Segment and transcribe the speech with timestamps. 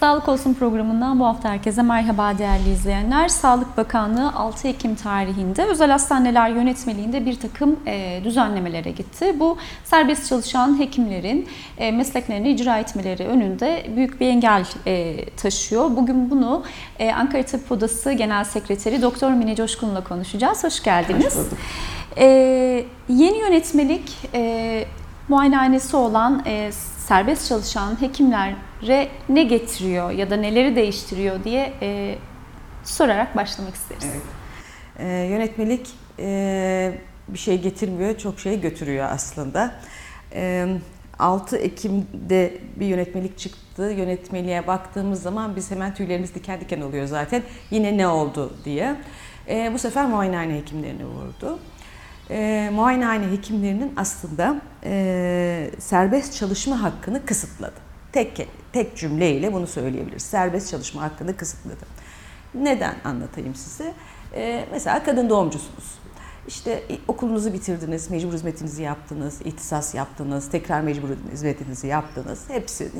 [0.00, 3.28] Sağlık Olsun programından bu hafta herkese merhaba değerli izleyenler.
[3.28, 9.40] Sağlık Bakanlığı 6 Ekim tarihinde özel hastaneler yönetmeliğinde bir takım e, düzenlemelere gitti.
[9.40, 11.48] Bu serbest çalışan hekimlerin
[11.78, 15.96] e, mesleklerini icra etmeleri önünde büyük bir engel e, taşıyor.
[15.96, 16.64] Bugün bunu
[16.98, 20.64] e, Ankara Tabip Odası Genel Sekreteri Doktor Mine Coşkun'la konuşacağız.
[20.64, 21.26] Hoş geldiniz.
[21.26, 21.58] Hoş bulduk.
[22.18, 22.26] E,
[23.08, 24.84] yeni yönetmelik e,
[25.28, 26.72] muayenehanesi olan e,
[27.06, 27.96] serbest çalışan
[28.80, 32.18] hekimlere ne getiriyor ya da neleri değiştiriyor diye e,
[32.84, 34.04] sorarak başlamak isteriz.
[34.04, 34.22] Evet.
[34.98, 36.92] Ee, yönetmelik e,
[37.28, 39.74] bir şey getirmiyor, çok şey götürüyor aslında.
[40.32, 40.66] Ee,
[41.18, 43.82] 6 Ekim'de bir yönetmelik çıktı.
[43.82, 47.42] Yönetmeliğe baktığımız zaman biz hemen tüylerimiz diken diken oluyor zaten.
[47.70, 48.96] Yine ne oldu diye.
[49.48, 51.58] Ee, bu sefer muayenehane hekimlerini vurdu.
[52.30, 57.76] E, muayenehane hekimlerinin aslında e, serbest çalışma hakkını kısıtladı.
[58.12, 58.36] Tek
[58.72, 60.22] tek cümleyle bunu söyleyebiliriz.
[60.22, 61.86] Serbest çalışma hakkını kısıtladı.
[62.54, 63.94] Neden anlatayım size?
[64.34, 65.98] E, mesela kadın doğumcusunuz.
[66.48, 72.40] İşte okulunuzu bitirdiniz, mecbur hizmetinizi yaptınız, ihtisas yaptınız, tekrar mecbur hizmetinizi yaptınız.
[72.48, 72.90] Hepsini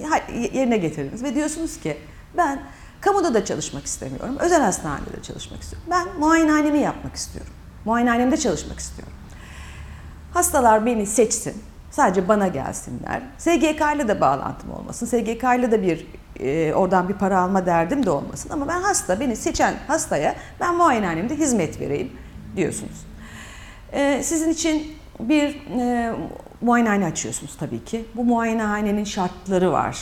[0.52, 1.96] yerine getirdiniz ve diyorsunuz ki
[2.36, 2.62] ben
[3.00, 5.88] kamuda da çalışmak istemiyorum, özel hastanede de çalışmak istiyorum.
[5.90, 7.52] Ben muayenehanemi yapmak istiyorum.
[7.84, 9.14] Muayenehanemde çalışmak istiyorum.
[10.34, 11.62] Hastalar beni seçsin,
[11.98, 13.22] sadece bana gelsinler.
[13.38, 15.06] SGK ile de bağlantım olmasın.
[15.06, 16.06] SGK ile de bir
[16.40, 18.50] e, oradan bir para alma derdim de olmasın.
[18.50, 22.12] Ama ben hasta, beni seçen hastaya ben muayenehanemde hizmet vereyim
[22.56, 23.06] diyorsunuz.
[23.92, 26.12] E, sizin için bir e,
[26.60, 28.04] muayenehane açıyorsunuz tabii ki.
[28.16, 29.98] Bu muayenehanenin şartları var.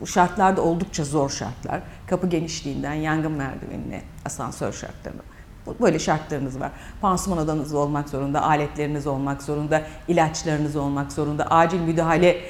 [0.00, 1.82] Bu şartlar da oldukça zor şartlar.
[2.06, 5.33] Kapı genişliğinden yangın merdivenine, asansör şartlarına
[5.80, 6.70] Böyle şartlarınız var.
[7.00, 12.40] Pansuman odanız olmak zorunda, aletleriniz olmak zorunda, ilaçlarınız olmak zorunda, acil müdahale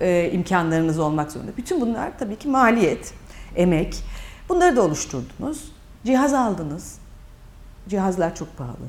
[0.00, 1.56] e, imkanlarınız olmak zorunda.
[1.56, 3.14] Bütün bunlar tabii ki maliyet,
[3.56, 4.04] emek.
[4.48, 5.72] Bunları da oluşturdunuz.
[6.04, 6.98] Cihaz aldınız.
[7.88, 8.86] Cihazlar çok pahalı.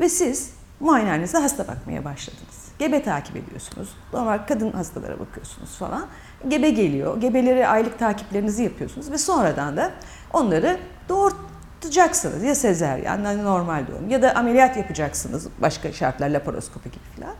[0.00, 2.68] Ve siz muayenehanenize hasta bakmaya başladınız.
[2.78, 3.88] Gebe takip ediyorsunuz.
[4.12, 6.06] Normal kadın hastalara bakıyorsunuz falan.
[6.48, 7.20] Gebe geliyor.
[7.20, 9.92] Gebelere aylık takiplerinizi yapıyorsunuz ve sonradan da
[10.32, 11.34] onları doğru
[11.80, 17.34] tutacaksınız ya sezeryan ya normal doğum ya da ameliyat yapacaksınız başka şartlar laparoskopi gibi falan.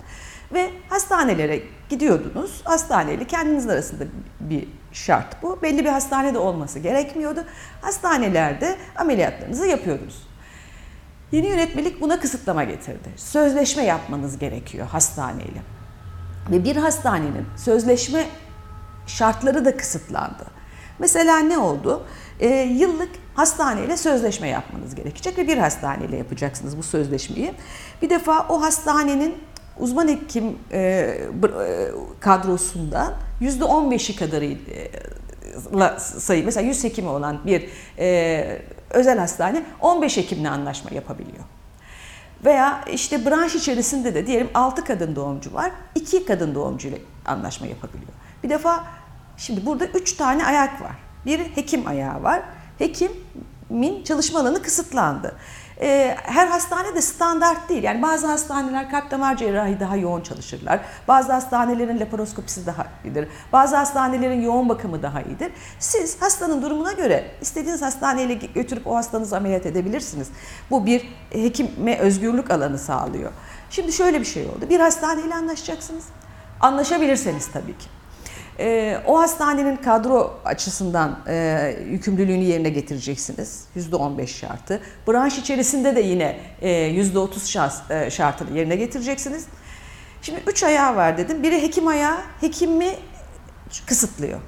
[0.53, 2.61] Ve hastanelere gidiyordunuz.
[2.65, 4.05] Hastaneyle kendiniz arasında
[4.41, 5.63] bir şart bu.
[5.63, 7.45] Belli bir hastanede olması gerekmiyordu.
[7.83, 10.29] Hastanelerde ameliyatlarınızı yapıyordunuz.
[11.33, 13.09] Yeni yönetmelik buna kısıtlama getirdi.
[13.17, 15.63] Sözleşme yapmanız gerekiyor hastaneyle.
[16.51, 18.27] Ve bir hastanenin sözleşme
[19.07, 20.45] şartları da kısıtlandı.
[20.99, 22.07] Mesela ne oldu?
[22.41, 27.53] e, yıllık hastaneyle sözleşme yapmanız gerekecek ve bir hastaneyle yapacaksınız bu sözleşmeyi.
[28.03, 29.35] Bir defa o hastanenin
[29.79, 31.91] uzman hekim e, e
[32.21, 37.69] kadrosundan yüzde 15'i kadarıyla sayı mesela 100 hekimi olan bir
[37.99, 41.45] e, özel hastane 15 hekimle anlaşma yapabiliyor.
[42.45, 45.73] Veya işte branş içerisinde de diyelim 6 kadın doğumcu var.
[45.95, 48.13] 2 kadın doğumcu ile anlaşma yapabiliyor.
[48.45, 48.85] Bir defa
[49.37, 52.43] şimdi burada 3 tane ayak var bir hekim ayağı var.
[52.79, 55.37] Hekimin çalışma alanı kısıtlandı.
[55.81, 57.83] Ee, her hastane de standart değil.
[57.83, 60.81] Yani bazı hastaneler kalp damar cerrahi daha yoğun çalışırlar.
[61.09, 63.29] Bazı hastanelerin laparoskopisi daha iyidir.
[63.53, 65.53] Bazı hastanelerin yoğun bakımı daha iyidir.
[65.79, 70.29] Siz hastanın durumuna göre istediğiniz hastaneyle götürüp o hastanızı ameliyat edebilirsiniz.
[70.71, 73.33] Bu bir hekime özgürlük alanı sağlıyor.
[73.71, 74.71] Şimdi şöyle bir şey oldu.
[74.71, 76.05] Bir hastaneyle anlaşacaksınız.
[76.61, 77.98] Anlaşabilirseniz tabii ki.
[78.61, 83.65] E, o hastanenin kadro açısından e, yükümlülüğünü yerine getireceksiniz.
[83.77, 84.81] %15 şartı.
[85.09, 89.47] Branş içerisinde de yine e, %30 şart, e, şartını yerine getireceksiniz.
[90.23, 91.43] Şimdi üç ayağı var dedim.
[91.43, 92.91] Biri hekim ayağı, hekimi
[93.87, 94.41] kısıtlıyor.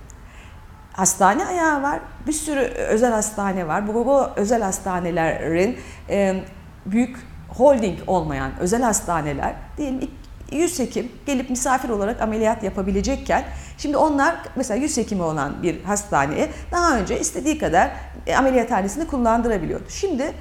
[0.93, 3.88] Hastane ayağı var, bir sürü özel hastane var.
[3.88, 5.78] Bu, bu, bu özel hastanelerin
[6.09, 6.44] e,
[6.87, 7.16] büyük
[7.49, 10.10] holding olmayan özel hastaneler diyelim
[10.50, 13.44] 100 hekim gelip misafir olarak ameliyat yapabilecekken
[13.78, 17.91] şimdi onlar mesela 100 hekimi olan bir hastaneye daha önce istediği kadar
[18.26, 19.85] e, ameliyathanesini kullandırabiliyordu.
[19.88, 20.32] Şimdi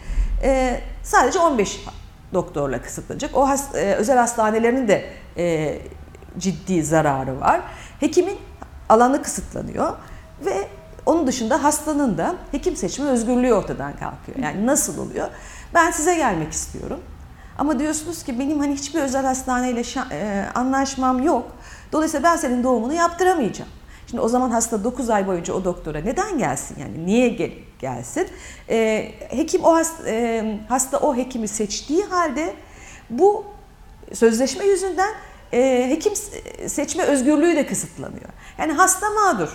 [0.43, 1.85] e, sadece 15
[2.33, 3.37] doktorla kısıtlanacak.
[3.37, 5.09] O e, özel hastanelerinin de
[6.37, 7.61] ciddi zararı var.
[7.99, 8.37] Hekimin
[8.89, 9.93] alanı kısıtlanıyor
[10.45, 10.67] ve
[11.05, 14.37] onun dışında hastanın da hekim seçme özgürlüğü ortadan kalkıyor.
[14.41, 15.27] Yani nasıl oluyor?
[15.73, 16.99] Ben size gelmek istiyorum.
[17.59, 21.51] Ama diyorsunuz ki benim hani hiçbir özel hastaneyle e, anlaşmam yok.
[21.91, 23.69] Dolayısıyla ben senin doğumunu yaptıramayacağım.
[24.07, 28.27] Şimdi o zaman hasta 9 ay boyunca o doktora neden gelsin yani niye gel gelsin?
[28.69, 32.53] E, hekim o hasta, e, hasta o hekimi seçtiği halde
[33.09, 33.45] bu
[34.13, 35.13] sözleşme yüzünden
[35.53, 36.13] e, hekim
[36.67, 38.29] seçme özgürlüğü de kısıtlanıyor.
[38.57, 39.49] Yani hasta mağdur.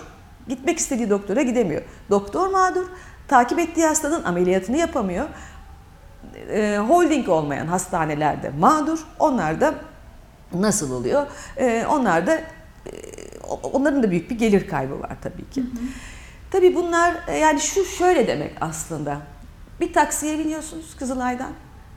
[0.48, 1.82] Gitmek istediği doktora gidemiyor.
[2.10, 2.84] Doktor mağdur.
[3.28, 5.26] Takip ettiği hastanın ameliyatını yapamıyor.
[6.50, 9.06] E, holding olmayan hastanelerde mağdur.
[9.18, 9.74] Onlar da
[10.54, 11.26] nasıl oluyor?
[11.56, 12.42] E, onlar da e,
[13.72, 15.64] onların da büyük bir gelir kaybı var tabii ki.
[16.50, 19.20] Tabii bunlar yani şu şöyle demek aslında.
[19.80, 21.52] Bir taksiye biniyorsunuz Kızılay'dan.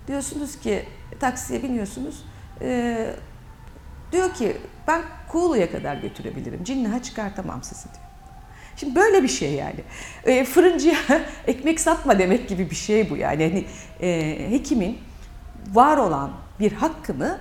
[0.07, 0.85] Diyorsunuz ki
[1.19, 2.25] taksiye biniyorsunuz.
[2.61, 3.15] E,
[4.11, 4.57] diyor ki
[4.87, 5.01] ben
[5.31, 6.63] Kuğulu'ya kadar götürebilirim.
[6.63, 8.06] Cinnaha çıkartamam sizi diyor.
[8.77, 9.79] Şimdi böyle bir şey yani.
[10.25, 10.97] E, fırıncıya
[11.47, 13.43] ekmek satma demek gibi bir şey bu yani.
[13.43, 13.65] Hani,
[14.09, 14.97] e, hekimin
[15.73, 17.37] var olan bir hakkını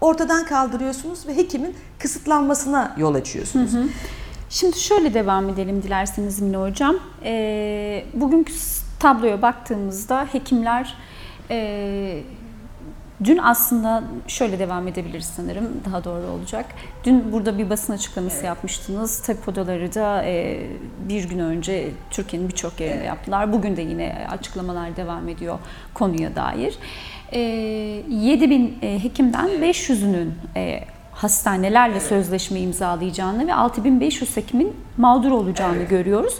[0.00, 3.70] ortadan kaldırıyorsunuz ve hekimin kısıtlanmasına yol açıyorsunuz.
[4.50, 6.96] Şimdi şöyle devam edelim dilerseniz Mine Hocam.
[7.24, 8.52] Ee, bugünkü
[9.00, 10.94] tabloya baktığımızda hekimler
[11.50, 12.20] e,
[13.24, 16.66] dün aslında şöyle devam edebiliriz sanırım daha doğru olacak.
[17.04, 19.22] Dün burada bir basın açıklaması yapmıştınız.
[19.22, 20.66] Tabip odaları da e,
[21.08, 23.52] bir gün önce Türkiye'nin birçok yerinde yaptılar.
[23.52, 25.58] Bugün de yine açıklamalar devam ediyor
[25.94, 26.78] konuya dair.
[27.32, 35.82] E, 7 bin e, hekimden 500'ünün e, hastanelerle sözleşme imzalayacağını ve 6500 hekimin mağdur olacağını
[35.82, 36.34] görüyoruz.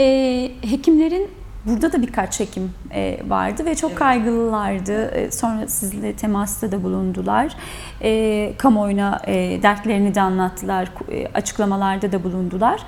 [0.00, 1.30] E, hekimlerin
[1.66, 5.04] burada da birkaç hekim e, vardı ve çok kaygılılardı.
[5.04, 7.52] E, sonra sizinle temasta da bulundular.
[8.02, 12.80] E, kamuoyuna e, dertlerini de anlattılar, e, açıklamalarda da bulundular.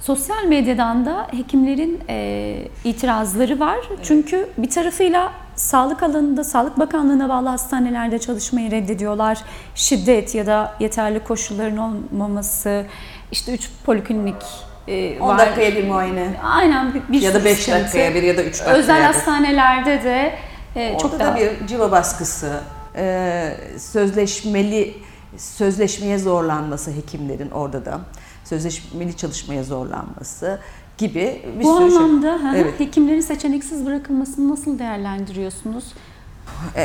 [0.00, 3.78] Sosyal medyadan da hekimlerin e, itirazları var.
[4.02, 9.38] Çünkü bir tarafıyla sağlık alanında, Sağlık Bakanlığı'na bağlı hastanelerde çalışmayı reddediyorlar.
[9.74, 12.86] Şiddet ya da yeterli koşulların olmaması,
[13.32, 14.42] işte 3 poliklinik
[14.88, 15.38] e, 10 var.
[15.38, 16.36] dakikaya bir muayene.
[16.44, 17.80] Aynen bir, bir Ya da sürü 5 sıkıntı.
[17.84, 19.04] dakikaya bir ya da 3 dakikaya Özel bir.
[19.04, 20.34] hastanelerde de
[20.76, 22.60] e, Orada çok da daha bir ciro baskısı,
[22.96, 24.94] e, sözleşmeli
[25.36, 28.00] sözleşmeye zorlanması hekimlerin orada da
[28.44, 30.58] sözleşmeli çalışmaya zorlanması
[30.98, 31.98] gibi bir bu sürü şey.
[31.98, 32.80] anlamda hı hı, Evet.
[32.80, 35.84] hekimlerin seçeneksiz bırakılmasını nasıl değerlendiriyorsunuz?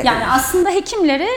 [0.04, 1.28] Yani aslında hekimlere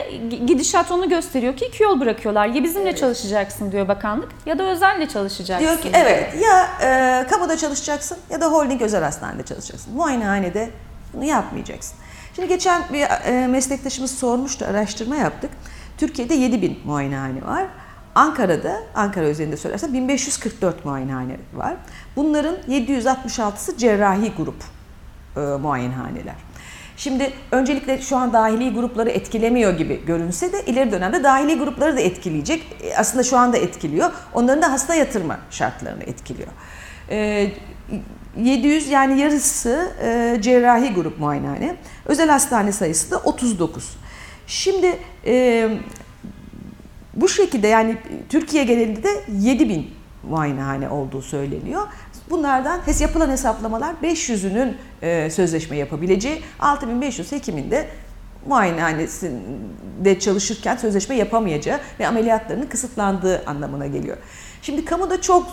[0.48, 2.48] gidişat onu gösteriyor ki iki yol bırakıyorlar.
[2.48, 5.68] Ya bizimle çalışacaksın diyor bakanlık ya da özelle çalışacaksın.
[5.68, 9.94] Diyor ki evet ya e, kamuda çalışacaksın ya da holding özel hastanede çalışacaksın.
[9.94, 10.70] Muayenehanede
[11.14, 11.98] bunu yapmayacaksın.
[12.36, 15.52] Şimdi geçen bir e, meslektaşımız sormuştu, araştırma yaptık.
[15.98, 17.66] Türkiye'de 7000 muayenehane var.
[18.16, 21.76] Ankara'da, Ankara özelinde söylersem 1544 muayenehane var.
[22.16, 24.64] Bunların 766'sı cerrahi grup
[25.38, 26.36] e, muayenehaneler.
[27.04, 32.00] Şimdi öncelikle şu an dahili grupları etkilemiyor gibi görünse de ileri dönemde dahili grupları da
[32.00, 32.64] etkileyecek.
[32.84, 34.12] E, Aslında şu anda etkiliyor.
[34.34, 36.50] Onların da hasta yatırma şartlarını etkiliyor.
[37.10, 37.48] E,
[38.38, 41.76] 700 yani yarısı e, cerrahi grup muayenehane.
[42.06, 43.98] Özel hastane sayısı da 39.
[44.48, 45.70] Şimdi e,
[47.14, 47.98] bu şekilde yani
[48.30, 49.92] Türkiye genelinde de 7000
[50.30, 51.82] muayenehane olduğu söyleniyor.
[52.30, 57.88] Bunlardan yapılan hesaplamalar 500'ünün e, sözleşme yapabileceği, 6500 hekimin de
[58.48, 64.18] muayenehanesinde çalışırken sözleşme yapamayacağı ve ameliyatlarının kısıtlandığı anlamına geliyor.
[64.62, 65.48] Şimdi kamuda çok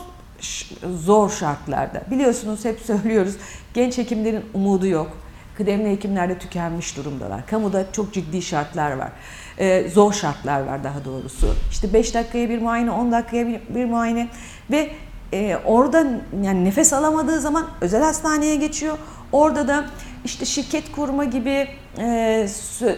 [1.05, 3.37] zor şartlarda biliyorsunuz hep söylüyoruz
[3.75, 5.17] genç hekimlerin umudu yok.
[5.57, 7.47] Kıdemli hekimler de tükenmiş durumdalar.
[7.47, 9.13] Kamuda çok ciddi şartlar var.
[9.59, 11.55] Ee, zor şartlar var daha doğrusu.
[11.71, 14.29] İşte 5 dakikaya bir muayene, 10 dakikaya bir, bir muayene
[14.71, 14.91] ve
[15.33, 16.07] e, orada
[16.43, 18.99] yani nefes alamadığı zaman özel hastaneye geçiyor.
[19.33, 19.85] Orada da
[20.25, 21.69] işte şirket kurma gibi
[21.99, 22.05] e,
[22.49, 22.97] sö-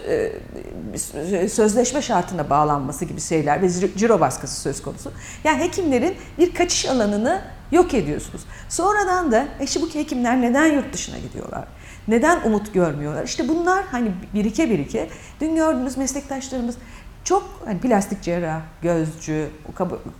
[1.33, 5.11] e, sözleşme şartına bağlanması gibi şeyler ve ciro- baskısı söz konusu.
[5.43, 8.41] Yani hekimlerin bir kaçış alanını yok ediyorsunuz.
[8.69, 11.67] Sonradan da e, işte bu hekimler neden yurt dışına gidiyorlar?
[12.07, 13.23] Neden umut görmüyorlar?
[13.23, 15.09] İşte bunlar hani birike birike
[15.41, 16.75] dün gördüğünüz meslektaşlarımız
[17.23, 19.49] çok hani plastik cerrah, gözcü,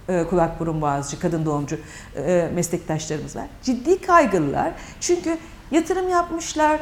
[0.09, 1.79] e, kulak burun boğazcı, kadın doğumcu
[2.15, 3.45] e, meslektaşlarımız var.
[3.63, 4.71] Ciddi kaygılılar.
[4.99, 5.37] Çünkü
[5.71, 6.79] yatırım yapmışlar,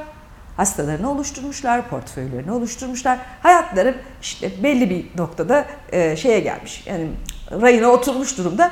[0.57, 3.19] hastalarını oluşturmuşlar, portföylerini oluşturmuşlar.
[3.43, 6.83] Hayatları işte belli bir noktada e, şeye gelmiş.
[6.87, 7.07] Yani
[7.51, 8.71] rayına oturmuş durumda.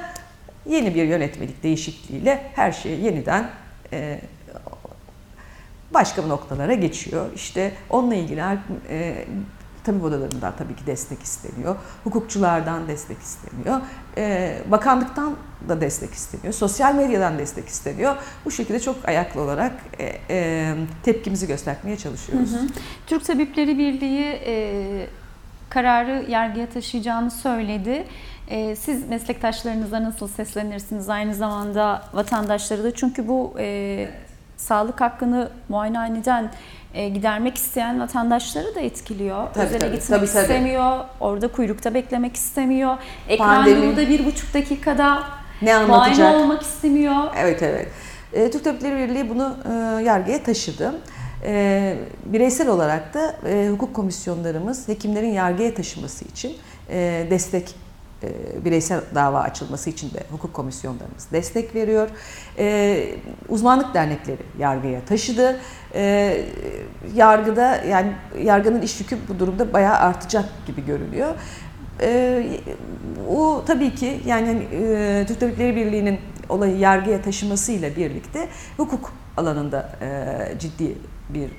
[0.65, 3.49] Yeni bir yönetmelik değişikliğiyle her şey yeniden
[3.93, 4.21] e,
[5.93, 7.25] başka noktalara geçiyor.
[7.35, 8.41] İşte onunla ilgili
[8.89, 9.25] e,
[9.89, 11.75] tabip odalarından tabii ki destek isteniyor.
[12.03, 13.81] Hukukçulardan destek isteniyor.
[14.17, 15.35] E, bakanlıktan
[15.69, 16.53] da destek isteniyor.
[16.53, 18.15] Sosyal medyadan destek isteniyor.
[18.45, 22.51] Bu şekilde çok ayaklı olarak e, e, tepkimizi göstermeye çalışıyoruz.
[22.51, 22.67] Hı hı.
[23.07, 25.07] Türk Tabipleri Birliği e,
[25.69, 28.07] kararı yargıya taşıyacağını söyledi.
[28.79, 31.09] Siz meslektaşlarınıza nasıl seslenirsiniz?
[31.09, 33.53] Aynı zamanda vatandaşları da çünkü bu
[34.59, 36.51] sağlık hakkını muayenehaneden
[36.93, 39.47] e, gidermek isteyen vatandaşları da etkiliyor.
[39.53, 40.41] Tabii, Özele tabii, gitmek tabii, tabii.
[40.41, 42.97] istemiyor, orada kuyrukta beklemek istemiyor.
[43.29, 45.23] Ek Pandemi- randevuda bir buçuk dakikada
[45.61, 46.17] Ne anlatacak?
[46.17, 47.15] Muayene olmak istemiyor.
[47.37, 47.87] Evet evet.
[48.33, 50.93] E, Türk Tabipleri Birliği bunu e, yargıya taşıdı.
[51.45, 56.53] E, bireysel olarak da e, hukuk komisyonlarımız hekimlerin yargıya taşıması için
[56.89, 57.75] e, destek
[58.23, 62.09] e, bireysel dava açılması için de hukuk komisyonlarımız destek veriyor.
[62.57, 63.05] E,
[63.49, 65.59] uzmanlık dernekleri yargıya taşıdı.
[65.93, 66.37] E,
[67.15, 68.11] yargıda yani
[68.43, 71.35] yargının iş yükü bu durumda bayağı artacak gibi görünüyor.
[72.01, 72.43] E,
[73.29, 74.67] o tabii ki yani
[75.27, 78.47] Türk Tabipleri Birliği'nin olayı yargıya taşımasıyla birlikte
[78.77, 79.89] hukuk alanında
[80.59, 80.95] ciddi
[81.29, 81.49] bir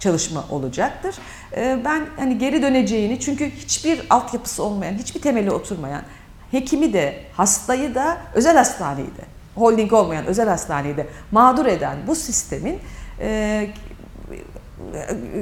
[0.00, 1.14] çalışma olacaktır.
[1.56, 6.02] E, ben hani geri döneceğini çünkü hiçbir altyapısı olmayan, hiçbir temeli oturmayan
[6.50, 9.22] hekimi de, hastayı da, özel hastaneyi de,
[9.54, 12.78] holding olmayan özel hastaneyi de mağdur eden bu sistemin
[13.20, 13.70] e,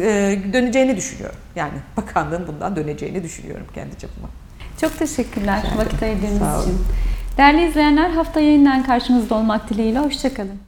[0.01, 1.39] e, döneceğini düşünüyorum.
[1.57, 4.29] Yani bakanlığın bundan döneceğini düşünüyorum kendi çapıma.
[4.81, 6.79] Çok teşekkürler vakit ayırdığınız için.
[7.37, 9.99] Değerli izleyenler hafta yayından karşınızda olmak dileğiyle.
[9.99, 10.68] Hoşçakalın.